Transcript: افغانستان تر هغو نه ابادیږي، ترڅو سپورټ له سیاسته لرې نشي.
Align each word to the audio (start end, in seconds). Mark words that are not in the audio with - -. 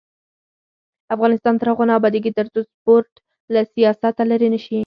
افغانستان 1.15 1.53
تر 1.59 1.67
هغو 1.71 1.83
نه 1.89 1.93
ابادیږي، 1.99 2.31
ترڅو 2.39 2.59
سپورټ 2.71 3.09
له 3.53 3.61
سیاسته 3.73 4.23
لرې 4.31 4.49
نشي. 4.53 4.79